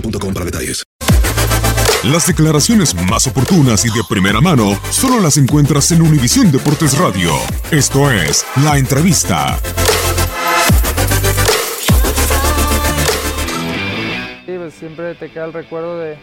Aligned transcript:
boostmobile.com 0.00 0.34
para 0.34 0.44
detalles. 0.46 0.84
Las 2.04 2.26
declaraciones 2.26 2.94
más 3.10 3.26
oportunas 3.26 3.84
y 3.84 3.88
de 3.88 4.02
primera 4.08 4.40
mano 4.40 4.78
solo 4.90 5.20
las 5.20 5.38
encuentras 5.38 5.90
en 5.90 6.02
Univisión 6.02 6.52
Deportes 6.52 6.96
Radio. 6.98 7.32
Esto 7.70 8.10
es 8.10 8.46
La 8.62 8.78
Entrevista. 8.78 9.58
Sí, 14.44 14.52
pues 14.56 14.74
siempre 14.74 15.14
te 15.16 15.30
queda 15.30 15.46
el 15.46 15.52
recuerdo 15.52 15.98
de, 15.98 16.16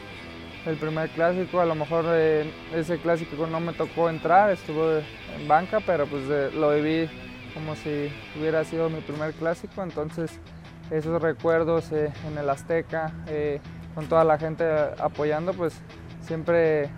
del 0.65 0.77
primer 0.77 1.09
clásico. 1.09 1.59
A 1.59 1.65
lo 1.65 1.75
mejor 1.75 2.05
eh, 2.07 2.49
ese 2.73 2.99
clásico 2.99 3.45
no 3.47 3.59
me 3.59 3.73
tocó 3.73 4.09
entrar, 4.09 4.51
estuve 4.51 5.03
en 5.37 5.47
banca, 5.49 5.81
pero 5.85 6.07
pues 6.07 6.23
eh, 6.29 6.49
lo 6.53 6.73
viví 6.73 7.09
como 7.53 7.75
si 7.75 8.09
hubiera 8.39 8.63
sido 8.63 8.89
mi 8.89 9.01
primer 9.01 9.33
clásico. 9.33 9.83
Entonces, 9.83 10.31
esos 10.91 11.21
recuerdos 11.21 11.91
eh, 11.91 12.11
en 12.27 12.37
el 12.37 12.49
Azteca, 12.49 13.11
eh, 13.27 13.59
con 13.95 14.07
toda 14.07 14.23
la 14.23 14.37
gente 14.37 14.65
apoyando, 14.99 15.53
pues 15.53 15.73
siempre 16.21 16.89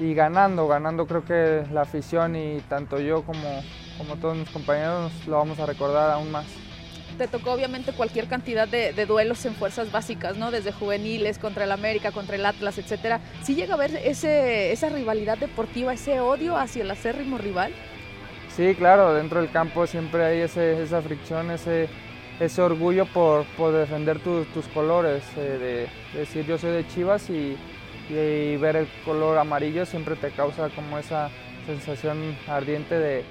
y 0.00 0.14
ganando, 0.14 0.66
ganando 0.68 1.06
creo 1.06 1.24
que 1.24 1.64
la 1.72 1.82
afición 1.82 2.34
y 2.36 2.60
tanto 2.68 2.98
yo 2.98 3.22
como, 3.22 3.62
como 3.98 4.16
todos 4.16 4.36
mis 4.36 4.50
compañeros 4.50 5.12
lo 5.26 5.36
vamos 5.36 5.58
a 5.60 5.66
recordar 5.66 6.10
aún 6.10 6.30
más. 6.30 6.46
te 7.18 7.28
tocó 7.28 7.52
obviamente 7.52 7.92
cualquier 7.92 8.26
cantidad 8.26 8.66
de, 8.66 8.92
de 8.92 9.06
duelos 9.06 9.44
en 9.44 9.54
fuerzas 9.54 9.92
básicas, 9.92 10.36
¿no? 10.36 10.50
Desde 10.50 10.72
juveniles, 10.72 11.38
contra 11.38 11.64
el 11.64 11.72
América, 11.72 12.10
contra 12.10 12.36
el 12.36 12.46
Atlas, 12.46 12.78
etcétera. 12.78 13.20
¿Sí 13.42 13.54
llega 13.54 13.74
a 13.74 13.76
haber 13.76 13.94
ese, 13.96 14.72
esa 14.72 14.88
rivalidad 14.88 15.38
deportiva, 15.38 15.92
ese 15.92 16.20
odio 16.20 16.56
hacia 16.56 16.82
el 16.82 16.90
acérrimo 16.90 17.38
rival? 17.38 17.72
Sí, 18.48 18.74
claro, 18.74 19.14
dentro 19.14 19.40
del 19.40 19.50
campo 19.50 19.86
siempre 19.86 20.24
hay 20.24 20.38
ese, 20.40 20.82
esa 20.82 21.00
fricción, 21.00 21.50
ese, 21.50 21.88
ese 22.40 22.60
orgullo 22.62 23.06
por, 23.06 23.44
por 23.56 23.72
defender 23.72 24.18
tu- 24.18 24.44
tus 24.46 24.66
colores, 24.68 25.22
eh, 25.36 25.88
de, 26.14 26.18
decir 26.18 26.44
yo 26.46 26.58
soy 26.58 26.70
de 26.72 26.86
Chivas 26.88 27.28
y, 27.30 27.56
y 28.10 28.56
ver 28.56 28.76
el 28.76 28.88
color 29.04 29.38
amarillo 29.38 29.86
siempre 29.86 30.16
te 30.16 30.30
causa 30.30 30.68
como 30.70 30.98
esa 30.98 31.30
sensación 31.66 32.36
ardiente 32.48 32.98
de, 32.98 33.24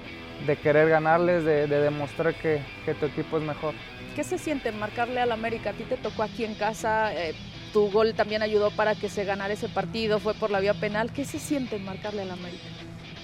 de 0.46 0.56
querer 0.56 0.88
ganarles, 0.88 1.44
de, 1.44 1.66
de 1.66 1.80
demostrar 1.80 2.34
que, 2.34 2.60
que 2.84 2.94
tu 2.94 3.06
equipo 3.06 3.36
es 3.38 3.42
mejor. 3.44 3.74
¿Qué 4.16 4.24
se 4.24 4.38
siente 4.38 4.72
marcarle 4.72 5.20
al 5.20 5.32
América? 5.32 5.70
A 5.70 5.72
ti 5.72 5.84
te 5.84 5.96
tocó 5.96 6.22
aquí 6.22 6.44
en 6.44 6.54
casa, 6.54 7.14
eh, 7.14 7.34
tu 7.72 7.90
gol 7.90 8.14
también 8.14 8.42
ayudó 8.42 8.70
para 8.70 8.94
que 8.94 9.08
se 9.08 9.24
ganara 9.24 9.54
ese 9.54 9.68
partido, 9.68 10.18
fue 10.18 10.34
por 10.34 10.50
la 10.50 10.60
vía 10.60 10.74
penal. 10.74 11.10
¿Qué 11.12 11.24
se 11.24 11.38
siente 11.38 11.78
marcarle 11.78 12.22
al 12.22 12.30
América? 12.30 12.64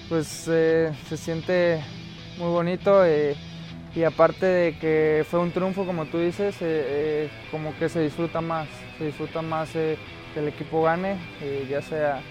pues 0.07 0.47
eh, 0.51 0.91
se 1.07 1.17
siente 1.17 1.79
muy 2.39 2.47
bonito 2.49 3.05
eh, 3.05 3.35
y 3.95 4.03
aparte 4.03 4.45
de 4.45 4.77
que 4.77 5.25
fue 5.29 5.39
un 5.39 5.51
triunfo 5.51 5.85
como 5.85 6.05
tú 6.05 6.19
dices, 6.19 6.55
eh, 6.61 6.85
eh, 6.87 7.29
como 7.51 7.75
que 7.77 7.89
se 7.89 8.01
disfruta 8.01 8.41
más, 8.41 8.67
se 8.97 9.05
disfruta 9.05 9.41
más 9.41 9.75
eh, 9.75 9.97
que 10.33 10.39
el 10.41 10.47
equipo 10.47 10.83
gane, 10.83 11.17
ya 11.69 11.81
sea 11.81 12.21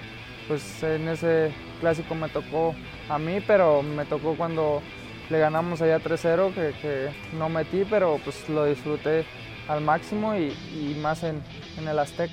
pues 0.46 0.82
en 0.82 1.08
ese 1.08 1.52
clásico 1.80 2.14
me 2.14 2.28
tocó 2.28 2.74
a 3.08 3.18
mí, 3.18 3.40
pero 3.46 3.82
me 3.82 4.04
tocó 4.06 4.34
cuando 4.34 4.82
le 5.28 5.38
ganamos 5.38 5.82
allá 5.82 5.98
3-0 5.98 6.54
que, 6.54 7.10
no 7.36 7.48
metí, 7.48 7.84
pero 7.88 8.18
pues 8.24 8.48
lo 8.48 8.64
disfruté 8.64 9.24
al 9.68 9.82
máximo 9.82 10.34
y, 10.34 10.54
más 11.02 11.22
en, 11.22 11.42
en 11.76 11.86
el 11.88 11.98
Azteca. 11.98 12.32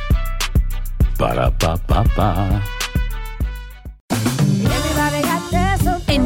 Para 1.21 1.51